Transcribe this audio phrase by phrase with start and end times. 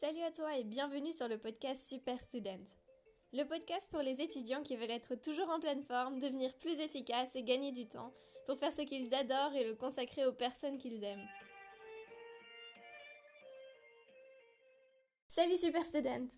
[0.00, 2.62] Salut à toi et bienvenue sur le podcast Super Student.
[3.32, 7.34] Le podcast pour les étudiants qui veulent être toujours en pleine forme, devenir plus efficaces
[7.34, 8.12] et gagner du temps
[8.46, 11.26] pour faire ce qu'ils adorent et le consacrer aux personnes qu'ils aiment.
[15.26, 16.28] Salut Super Student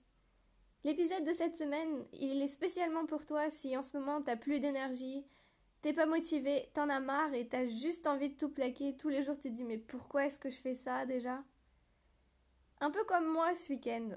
[0.83, 4.61] L'épisode de cette semaine, il est spécialement pour toi si en ce moment t'as plus
[4.61, 5.27] d'énergie,
[5.83, 8.97] t'es pas motivé, t'en as marre et t'as juste envie de tout plaquer.
[8.97, 11.45] Tous les jours tu te dis mais pourquoi est-ce que je fais ça déjà?
[12.81, 14.11] Un peu comme moi ce week-end.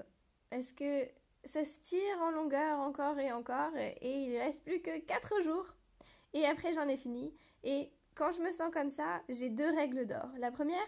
[0.50, 1.08] Est-ce que
[1.44, 5.66] ça se tire en longueur encore et encore et il reste plus que 4 jours.
[6.32, 7.34] Et après j'en ai fini.
[7.62, 10.28] Et quand je me sens comme ça, j'ai deux règles d'or.
[10.38, 10.86] La première,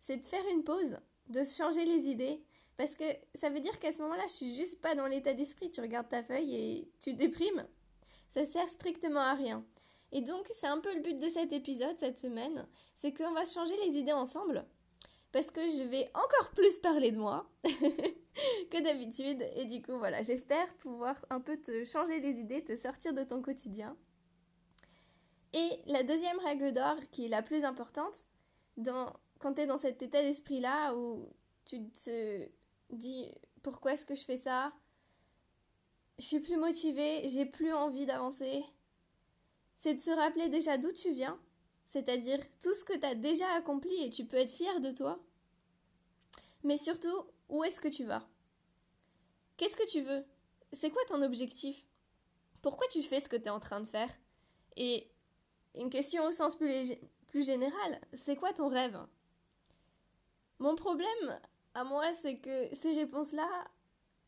[0.00, 2.42] c'est de faire une pause, de changer les idées.
[2.76, 5.70] Parce que ça veut dire qu'à ce moment-là, je suis juste pas dans l'état d'esprit.
[5.70, 7.66] Tu regardes ta feuille et tu déprimes.
[8.28, 9.64] Ça sert strictement à rien.
[10.12, 12.66] Et donc, c'est un peu le but de cet épisode, cette semaine.
[12.94, 14.66] C'est qu'on va changer les idées ensemble
[15.36, 19.46] parce que je vais encore plus parler de moi que d'habitude.
[19.54, 23.22] Et du coup, voilà, j'espère pouvoir un peu te changer les idées, te sortir de
[23.22, 23.98] ton quotidien.
[25.52, 28.28] Et la deuxième règle d'or, qui est la plus importante,
[28.82, 31.28] quand tu es dans cet état d'esprit-là où
[31.66, 32.48] tu te
[32.88, 33.30] dis
[33.62, 34.72] pourquoi est-ce que je fais ça?
[36.18, 38.64] Je suis plus motivée, j'ai plus envie d'avancer.
[39.76, 41.38] C'est de se rappeler déjà d'où tu viens
[41.86, 45.18] c'est-à-dire tout ce que tu as déjà accompli et tu peux être fier de toi.
[46.66, 48.26] Mais surtout, où est-ce que tu vas?
[49.56, 50.24] Qu'est-ce que tu veux?
[50.72, 51.86] C'est quoi ton objectif?
[52.60, 54.10] Pourquoi tu fais ce que tu es en train de faire?
[54.74, 55.08] Et
[55.76, 56.98] une question au sens plus,
[57.34, 58.98] général, c'est quoi ton rêve?
[60.58, 61.40] Mon problème
[61.74, 63.48] à moi, c'est que ces réponses-là,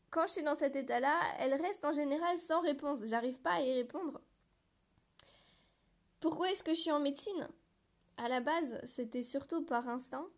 [0.09, 2.99] quand je suis dans cet état-là, elles restent en général sans réponse.
[3.03, 4.21] J'arrive pas à y répondre.
[6.21, 7.49] Pourquoi est-ce que je suis en médecine?
[8.15, 10.29] À la base, c'était surtout par instinct.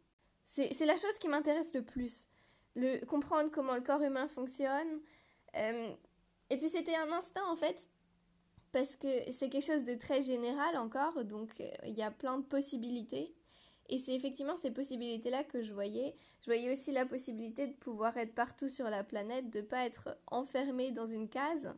[0.51, 2.27] C'est la chose qui m'intéresse le plus.
[2.75, 4.99] Le, comprendre comment le corps humain fonctionne.
[5.55, 5.93] Euh,
[6.49, 7.89] et puis c'était un instinct en fait,
[8.71, 12.37] parce que c'est quelque chose de très général encore, donc euh, il y a plein
[12.37, 13.33] de possibilités.
[13.89, 16.15] Et c'est effectivement ces possibilités-là que je voyais.
[16.41, 19.85] Je voyais aussi la possibilité de pouvoir être partout sur la planète, de ne pas
[19.85, 21.73] être enfermé dans une case,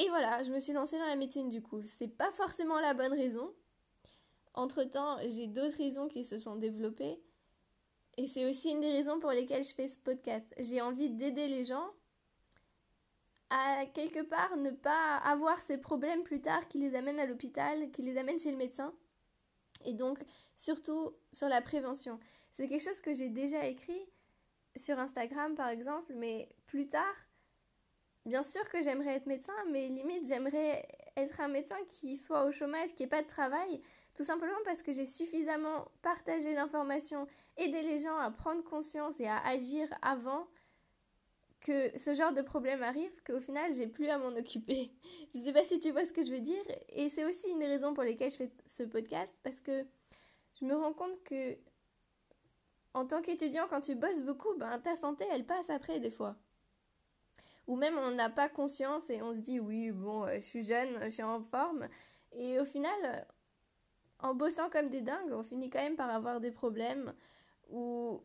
[0.00, 1.82] et voilà, je me suis lancée dans la médecine du coup.
[1.82, 3.52] C'est pas forcément la bonne raison.
[4.54, 7.20] Entre temps, j'ai d'autres raisons qui se sont développées.
[8.16, 10.46] Et c'est aussi une des raisons pour lesquelles je fais ce podcast.
[10.58, 11.90] J'ai envie d'aider les gens
[13.50, 17.90] à quelque part ne pas avoir ces problèmes plus tard qui les amènent à l'hôpital,
[17.90, 18.94] qui les amènent chez le médecin.
[19.84, 20.18] Et donc,
[20.54, 22.20] surtout sur la prévention.
[22.52, 24.08] C'est quelque chose que j'ai déjà écrit
[24.76, 27.14] sur Instagram par exemple, mais plus tard,
[28.26, 30.86] Bien sûr que j'aimerais être médecin, mais limite j'aimerais
[31.16, 33.80] être un médecin qui soit au chômage, qui n'ait pas de travail,
[34.14, 37.26] tout simplement parce que j'ai suffisamment partagé l'information,
[37.56, 40.46] aidé les gens à prendre conscience et à agir avant
[41.60, 44.90] que ce genre de problème arrive, qu'au final j'ai plus à m'en occuper.
[45.32, 47.50] Je ne sais pas si tu vois ce que je veux dire, et c'est aussi
[47.50, 49.86] une des raisons pour lesquelles je fais ce podcast, parce que
[50.58, 51.56] je me rends compte que
[52.92, 56.36] en tant qu'étudiant, quand tu bosses beaucoup, ben, ta santé elle passe après des fois
[57.66, 60.62] ou même on n'a pas conscience et on se dit oui, bon, euh, je suis
[60.62, 61.88] jeune, je suis en forme.
[62.32, 63.20] Et au final, euh,
[64.20, 67.14] en bossant comme des dingues, on finit quand même par avoir des problèmes
[67.68, 68.22] ou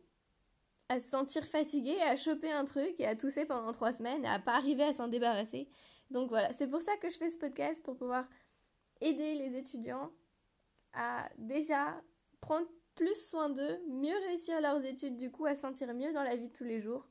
[0.88, 4.38] à se sentir fatigué, à choper un truc et à tousser pendant trois semaines à
[4.38, 5.68] pas arriver à s'en débarrasser.
[6.10, 8.26] Donc voilà, c'est pour ça que je fais ce podcast pour pouvoir
[9.00, 10.12] aider les étudiants
[10.92, 12.00] à déjà
[12.40, 16.22] prendre plus soin d'eux, mieux réussir leurs études du coup, à se sentir mieux dans
[16.22, 17.06] la vie de tous les jours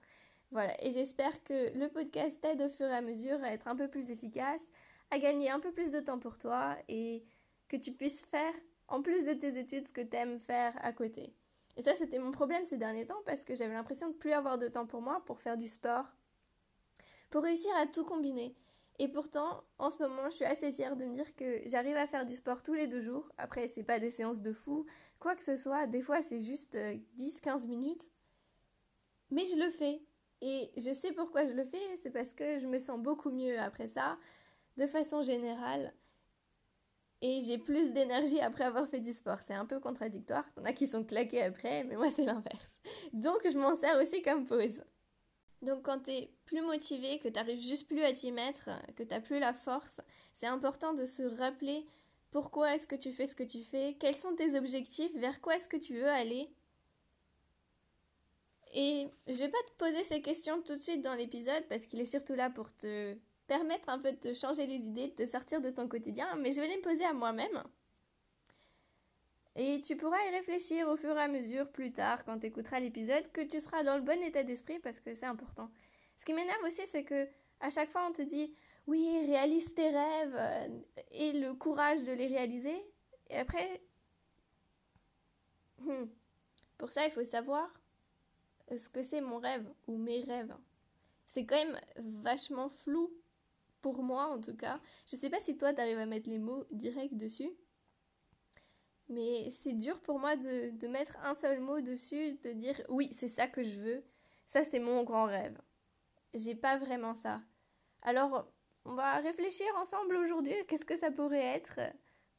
[0.51, 3.75] voilà, et j'espère que le podcast t'aide au fur et à mesure à être un
[3.75, 4.61] peu plus efficace,
[5.11, 7.23] à gagner un peu plus de temps pour toi et
[7.67, 8.53] que tu puisses faire,
[8.87, 11.33] en plus de tes études, ce que tu aimes faire à côté.
[11.77, 14.57] Et ça, c'était mon problème ces derniers temps parce que j'avais l'impression de plus avoir
[14.57, 16.05] de temps pour moi, pour faire du sport,
[17.29, 18.55] pour réussir à tout combiner.
[18.97, 22.07] Et pourtant, en ce moment, je suis assez fière de me dire que j'arrive à
[22.07, 23.29] faire du sport tous les deux jours.
[23.37, 24.85] Après, c'est pas des séances de fou,
[25.19, 25.85] quoi que ce soit.
[25.85, 28.09] Des fois, c'est juste 10-15 euh, minutes.
[29.31, 30.01] Mais je le fais.
[30.41, 33.59] Et je sais pourquoi je le fais, c'est parce que je me sens beaucoup mieux
[33.59, 34.17] après ça,
[34.77, 35.93] de façon générale.
[37.21, 39.39] Et j'ai plus d'énergie après avoir fait du sport.
[39.47, 40.45] C'est un peu contradictoire.
[40.53, 42.79] T'en as qui sont claqués après, mais moi c'est l'inverse.
[43.13, 44.83] Donc je m'en sers aussi comme pause.
[45.61, 49.39] Donc quand t'es plus motivé, que t'arrives juste plus à t'y mettre, que t'as plus
[49.39, 50.01] la force,
[50.33, 51.87] c'est important de se rappeler
[52.29, 55.55] pourquoi est-ce que tu fais ce que tu fais, quels sont tes objectifs, vers quoi
[55.55, 56.49] est-ce que tu veux aller,
[58.77, 62.01] et je vais pas te poser ces questions tout de suite dans l'épisode parce qu'il
[62.01, 63.15] est surtout là pour te
[63.47, 66.51] permettre un peu de te changer les idées, de te sortir de ton quotidien, mais
[66.51, 67.63] je vais les poser à moi-même.
[69.55, 72.81] Et tu pourras y réfléchir au fur et à mesure plus tard quand tu écouteras
[72.81, 75.71] l'épisode que tu seras dans le bon état d'esprit parce que c'est important.
[76.17, 77.29] Ce qui m'énerve aussi c'est que
[77.61, 78.53] à chaque fois on te dit
[78.87, 80.67] oui, réalise tes rêves euh,
[81.11, 82.75] et le courage de les réaliser
[83.29, 83.81] et après
[85.79, 86.07] hmm,
[86.77, 87.69] pour ça il faut savoir
[88.75, 90.55] ce que c'est mon rêve ou mes rêves?
[91.25, 93.11] C'est quand même vachement flou
[93.81, 94.79] pour moi en tout cas.
[95.09, 97.51] Je sais pas si toi t'arrives à mettre les mots directs dessus.
[99.09, 103.09] Mais c'est dur pour moi de, de, mettre un seul mot dessus, de dire oui,
[103.11, 104.03] c'est ça que je veux,
[104.47, 105.59] ça c'est mon grand rêve.
[106.33, 107.37] J'ai pas vraiment ça.
[108.01, 108.47] Alors,
[108.85, 111.79] on va réfléchir ensemble aujourd'hui, qu'est-ce que ça pourrait être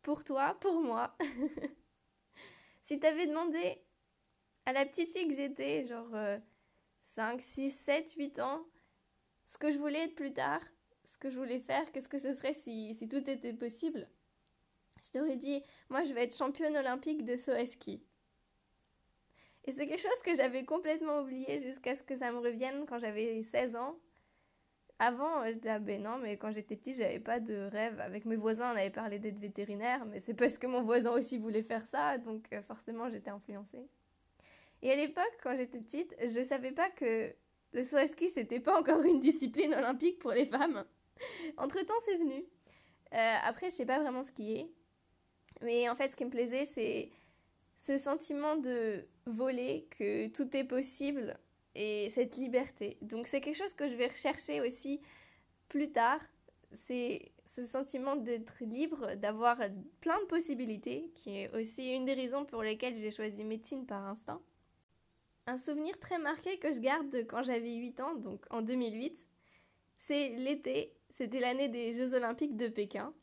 [0.03, 1.17] pour toi, pour moi?
[2.83, 3.81] si t'avais demandé
[4.67, 6.11] à la petite fille que j'étais, genre
[7.15, 8.63] 5, 6, 7, 8 ans,
[9.47, 10.61] ce que je voulais être plus tard,
[11.11, 14.09] ce que je voulais faire, qu'est-ce que ce serait si, si tout était possible
[15.03, 18.03] je t'aurais dit, moi je vais être championne olympique de saut à ski.
[19.65, 22.99] Et c'est quelque chose que j'avais complètement oublié jusqu'à ce que ça me revienne quand
[22.99, 23.97] j'avais 16 ans.
[24.99, 28.01] Avant, je disais, ah ben non, mais quand j'étais petite, j'avais pas de rêve.
[28.01, 31.37] Avec mes voisins, on avait parlé d'être vétérinaire, mais c'est parce que mon voisin aussi
[31.37, 33.87] voulait faire ça, donc euh, forcément j'étais influencée.
[34.83, 37.35] Et à l'époque, quand j'étais petite, je savais pas que
[37.73, 40.85] le saut à ski, c'était pas encore une discipline olympique pour les femmes.
[41.57, 42.45] Entre temps, c'est venu.
[43.15, 44.73] Euh, après, je sais pas vraiment skier.
[45.63, 47.11] Mais en fait, ce qui me plaisait, c'est
[47.79, 51.39] ce sentiment de voler, que tout est possible
[51.75, 52.97] et cette liberté.
[53.03, 55.01] Donc c'est quelque chose que je vais rechercher aussi
[55.69, 56.21] plus tard.
[56.85, 59.59] C'est ce sentiment d'être libre, d'avoir
[60.01, 64.05] plein de possibilités, qui est aussi une des raisons pour lesquelles j'ai choisi médecine par
[64.05, 64.43] instant.
[65.47, 69.17] Un souvenir très marqué que je garde de quand j'avais 8 ans, donc en 2008,
[70.07, 73.15] c'est l'été, c'était l'année des Jeux olympiques de Pékin.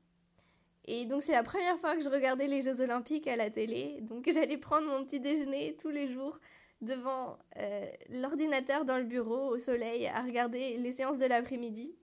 [0.86, 4.00] Et donc c'est la première fois que je regardais les Jeux Olympiques à la télé.
[4.02, 6.40] Donc j'allais prendre mon petit déjeuner tous les jours
[6.82, 11.96] devant euh, l'ordinateur dans le bureau au soleil à regarder les séances de l'après-midi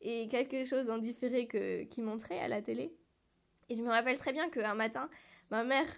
[0.00, 2.94] et quelque chose en différé que, qui montrait à la télé.
[3.68, 5.10] Et je me rappelle très bien qu'un matin,
[5.50, 5.88] ma mère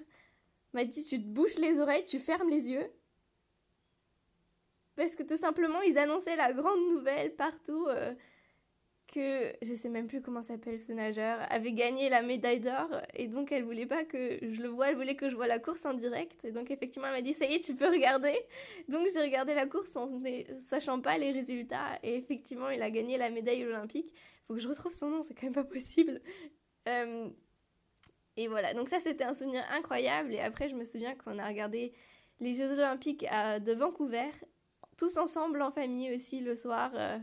[0.72, 2.90] m'a dit tu te bouches les oreilles, tu fermes les yeux.
[4.96, 7.86] Parce que tout simplement, ils annonçaient la grande nouvelle partout.
[7.88, 8.14] Euh,
[9.12, 12.88] que je sais même plus comment s'appelle ce nageur avait gagné la médaille d'or.
[13.14, 15.58] Et donc elle voulait pas que je le voie, elle voulait que je voie la
[15.58, 16.44] course en direct.
[16.44, 18.34] Et donc effectivement elle m'a dit ça y est tu peux regarder.
[18.88, 21.98] Donc j'ai regardé la course en ne sachant pas les résultats.
[22.02, 24.12] Et effectivement il a gagné la médaille olympique.
[24.48, 26.20] Faut que je retrouve son nom c'est quand même pas possible.
[26.88, 27.28] Euh,
[28.38, 28.72] et voilà.
[28.72, 30.32] Donc ça c'était un souvenir incroyable.
[30.32, 31.92] Et après je me souviens qu'on a regardé
[32.40, 34.30] les Jeux olympiques à, de Vancouver
[35.02, 37.18] tous ensemble en famille aussi le soir euh,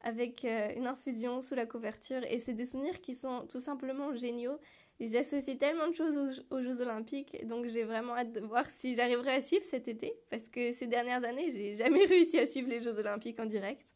[0.00, 2.22] avec euh, une infusion sous la couverture.
[2.24, 4.58] Et c'est des souvenirs qui sont tout simplement géniaux.
[4.98, 9.34] J'associe tellement de choses aux, Jeux Olympiques, donc j'ai vraiment hâte de voir si j'arriverai
[9.34, 12.80] à suivre cet été, parce que ces dernières années, j'ai jamais réussi à suivre les
[12.80, 13.94] Jeux Olympiques en direct.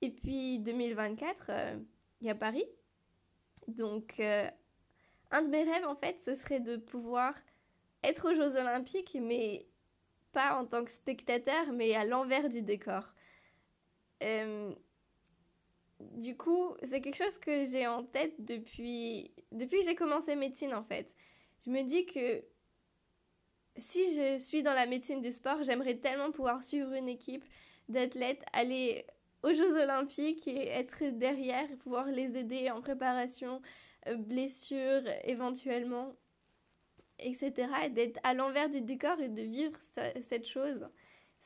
[0.00, 1.50] Et puis 2024,
[2.20, 2.64] il y a Paris.
[3.66, 4.48] Donc, euh,
[5.32, 7.34] un de mes rêves, en fait, ce serait de pouvoir
[8.02, 9.66] être aux Jeux Olympiques, mais
[10.32, 13.04] pas en tant que spectateur, mais à l'envers du décor.
[14.22, 14.74] Euh,
[16.00, 20.74] du coup, c'est quelque chose que j'ai en tête depuis, depuis que j'ai commencé médecine
[20.74, 21.12] en fait.
[21.64, 22.42] Je me dis que
[23.76, 27.44] si je suis dans la médecine du sport, j'aimerais tellement pouvoir suivre une équipe
[27.88, 29.06] d'athlètes, aller
[29.42, 33.62] aux Jeux Olympiques et être derrière, pouvoir les aider en préparation,
[34.06, 36.14] euh, blessures éventuellement,
[37.22, 37.68] etc.
[37.84, 39.78] Et d'être à l'envers du décor et de vivre
[40.28, 40.88] cette chose.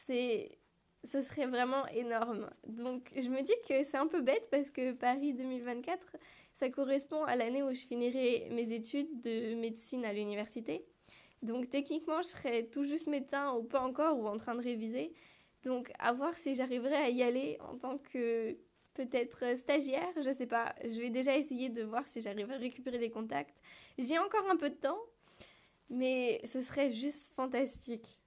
[0.07, 0.59] C'est
[1.05, 2.51] ce serait vraiment énorme.
[2.67, 6.17] Donc je me dis que c'est un peu bête parce que Paris 2024,
[6.55, 10.85] ça correspond à l'année où je finirai mes études de médecine à l'université.
[11.43, 15.13] Donc techniquement, je serais tout juste médecin ou pas encore ou en train de réviser.
[15.63, 18.57] Donc à voir si j'arriverai à y aller en tant que
[18.95, 20.75] peut-être stagiaire, je sais pas.
[20.83, 23.61] Je vais déjà essayer de voir si j'arrive à récupérer les contacts.
[23.99, 24.99] J'ai encore un peu de temps,
[25.91, 28.21] mais ce serait juste fantastique.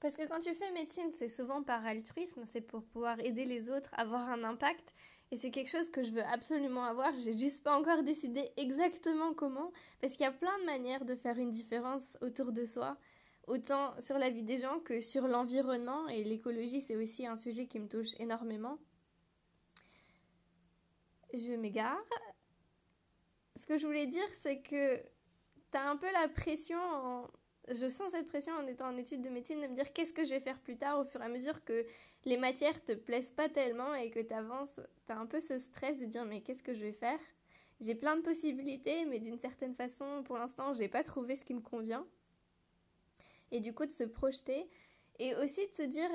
[0.00, 3.68] Parce que quand tu fais médecine, c'est souvent par altruisme, c'est pour pouvoir aider les
[3.68, 4.94] autres, avoir un impact.
[5.30, 7.14] Et c'est quelque chose que je veux absolument avoir.
[7.16, 9.72] J'ai juste pas encore décidé exactement comment.
[10.00, 12.96] Parce qu'il y a plein de manières de faire une différence autour de soi.
[13.48, 16.06] Autant sur la vie des gens que sur l'environnement.
[16.08, 18.78] Et l'écologie, c'est aussi un sujet qui me touche énormément.
[21.34, 21.98] Je m'égare.
[23.56, 25.02] Ce que je voulais dire, c'est que
[25.70, 26.78] t'as un peu la pression
[27.70, 30.24] je sens cette pression en étant en études de médecine de me dire qu'est-ce que
[30.24, 31.84] je vais faire plus tard au fur et à mesure que
[32.24, 35.58] les matières te plaisent pas tellement et que tu avances, tu as un peu ce
[35.58, 37.20] stress de dire mais qu'est-ce que je vais faire?
[37.80, 41.54] J'ai plein de possibilités, mais d'une certaine façon, pour l'instant, j'ai pas trouvé ce qui
[41.54, 42.04] me convient.
[43.52, 44.68] Et du coup, de se projeter
[45.20, 46.10] et aussi de se dire,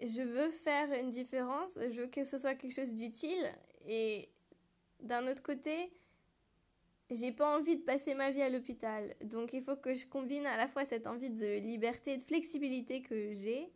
[0.00, 3.50] je veux faire une différence, je veux que ce soit quelque chose d'utile.
[3.86, 4.28] Et
[5.00, 5.90] d'un autre côté,
[7.10, 9.14] j'ai pas envie de passer ma vie à l'hôpital.
[9.24, 12.22] Donc il faut que je combine à la fois cette envie de liberté et de
[12.22, 13.72] flexibilité que j'ai,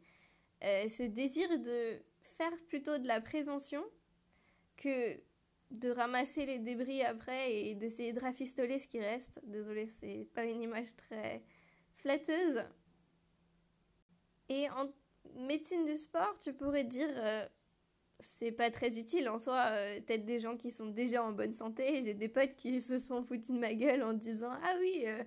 [0.65, 1.99] euh, ce désir de
[2.37, 3.83] faire plutôt de la prévention
[4.77, 5.19] que
[5.71, 9.41] de ramasser les débris après et d'essayer de rafistoler ce qui reste.
[9.45, 11.43] Désolée, c'est pas une image très
[11.97, 12.63] flatteuse.
[14.51, 14.93] Et en
[15.35, 17.49] médecine du sport, tu pourrais dire euh,
[18.23, 19.67] c'est pas très utile en soi.
[19.71, 22.03] Euh, peut-être des gens qui sont déjà en bonne santé.
[22.03, 25.23] J'ai des potes qui se sont foutus de ma gueule en disant ah oui, euh,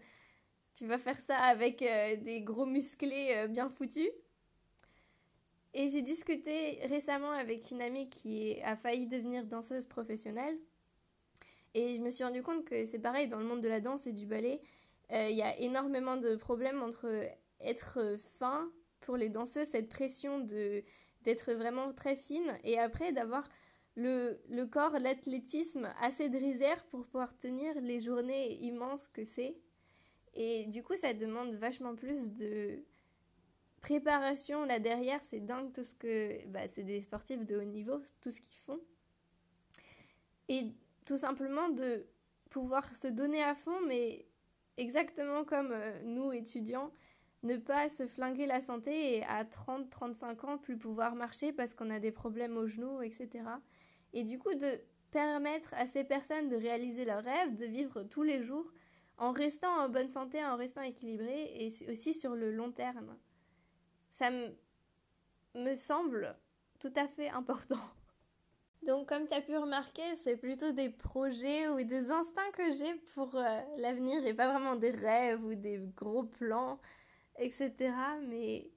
[0.75, 4.09] tu vas faire ça avec des gros musclés bien foutus.
[5.73, 10.57] Et j'ai discuté récemment avec une amie qui a failli devenir danseuse professionnelle.
[11.73, 14.07] Et je me suis rendu compte que c'est pareil dans le monde de la danse
[14.07, 14.61] et du ballet.
[15.11, 17.07] Il y a énormément de problèmes entre
[17.59, 18.69] être fin
[19.01, 20.83] pour les danseuses cette pression de
[21.25, 23.47] d'être vraiment très fine et après d'avoir
[23.95, 29.57] le, le corps, l'athlétisme assez de réserve pour pouvoir tenir les journées immenses que c'est.
[30.33, 32.83] Et du coup, ça demande vachement plus de
[33.81, 35.21] préparation là derrière.
[35.23, 36.45] C'est dingue tout ce que.
[36.47, 38.81] Bah, c'est des sportifs de haut niveau, tout ce qu'ils font.
[40.49, 40.73] Et
[41.05, 42.05] tout simplement de
[42.49, 44.25] pouvoir se donner à fond, mais
[44.77, 46.91] exactement comme euh, nous étudiants,
[47.45, 51.89] ne pas se flinguer la santé et à 30-35 ans plus pouvoir marcher parce qu'on
[51.89, 53.29] a des problèmes aux genoux, etc.
[54.13, 54.79] Et du coup de
[55.11, 58.69] permettre à ces personnes de réaliser leurs rêves, de vivre tous les jours
[59.17, 63.15] en restant en bonne santé, en restant équilibré et aussi sur le long terme.
[64.09, 64.29] Ça
[65.53, 66.35] me semble
[66.79, 67.79] tout à fait important.
[68.85, 72.93] Donc comme tu as pu remarquer, c'est plutôt des projets ou des instincts que j'ai
[73.13, 76.79] pour euh, l'avenir et pas vraiment des rêves ou des gros plans
[77.37, 77.93] etc.
[78.27, 78.69] Mais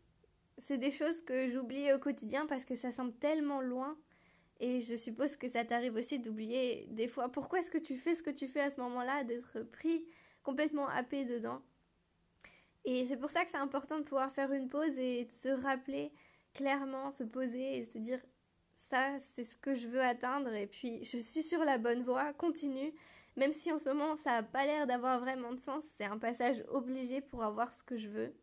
[0.59, 3.97] c'est des choses que j'oublie au quotidien parce que ça semble tellement loin.
[4.61, 8.15] Et je suppose que ça t'arrive aussi d'oublier des fois pourquoi est-ce que tu fais
[8.15, 10.05] ce que tu fais à ce moment-là, d'être pris
[10.43, 11.63] complètement happé dedans?
[12.85, 15.49] Et c'est pour ça que c'est important de pouvoir faire une pause et de se
[15.49, 16.13] rappeler
[16.55, 18.21] clairement, se poser et se dire
[18.75, 22.33] ça, c'est ce que je veux atteindre et puis je suis sur la bonne voie,
[22.33, 22.93] continue.
[23.37, 26.19] Même si en ce moment ça n'a pas l'air d'avoir vraiment de sens, c'est un
[26.19, 28.35] passage obligé pour avoir ce que je veux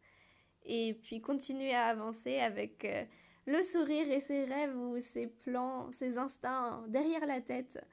[0.65, 3.03] et puis continuer à avancer avec euh,
[3.45, 7.83] le sourire et ses rêves ou ses plans, ses instincts derrière la tête.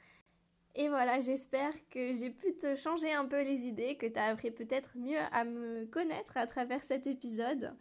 [0.75, 4.25] Et voilà, j'espère que j'ai pu te changer un peu les idées, que tu as
[4.25, 7.77] appris peut-être mieux à me connaître à travers cet épisode,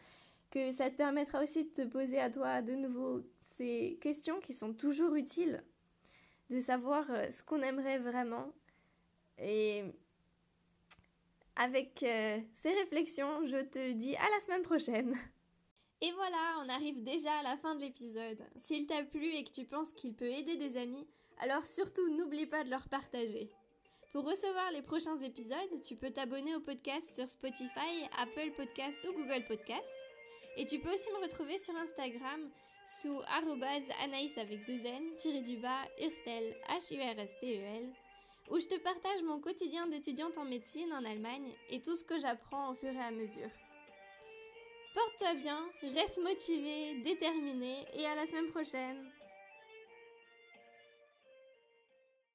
[0.50, 3.22] que ça te permettra aussi de te poser à toi de nouveau
[3.56, 5.62] ces questions qui sont toujours utiles,
[6.50, 8.52] de savoir euh, ce qu'on aimerait vraiment.
[9.38, 9.86] Et
[11.56, 15.16] avec euh, ces réflexions, je te dis à la semaine prochaine.
[16.02, 18.40] Et voilà, on arrive déjà à la fin de l'épisode.
[18.58, 22.48] S'il t'a plu et que tu penses qu'il peut aider des amis, alors surtout n'oublie
[22.48, 23.52] pas de leur partager.
[24.12, 29.14] Pour recevoir les prochains épisodes, tu peux t'abonner au podcast sur Spotify, Apple Podcast ou
[29.14, 29.96] Google Podcast.
[30.58, 32.50] Et tu peux aussi me retrouver sur Instagram
[32.88, 33.22] sous
[34.04, 37.94] anaïs avec deux n, tiré du bas, urstel, H-U-R-S-T-E-L
[38.50, 42.20] où je te partage mon quotidien d'étudiante en médecine en Allemagne et tout ce que
[42.20, 43.50] j'apprends au fur et à mesure.
[44.94, 45.60] Porte-toi bien,
[45.94, 49.10] reste motivé, déterminé et à la semaine prochaine